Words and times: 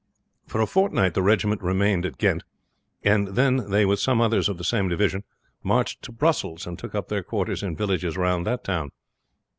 For 0.47 0.59
a 0.61 0.65
fortnight 0.65 1.13
the 1.13 1.21
regiment 1.21 1.61
remained 1.61 2.07
at 2.07 2.17
Ghent, 2.17 2.41
then 3.03 3.69
they 3.69 3.85
with 3.85 3.99
some 3.99 4.19
others 4.19 4.49
of 4.49 4.57
the 4.57 4.63
same 4.63 4.89
division 4.89 5.23
marched 5.61 6.01
to 6.01 6.11
Brussels, 6.11 6.65
and 6.65 6.79
took 6.79 6.95
up 6.95 7.07
their 7.07 7.21
quarters 7.21 7.61
in 7.61 7.75
villages 7.75 8.17
round 8.17 8.47
the 8.47 8.57
town. 8.57 8.89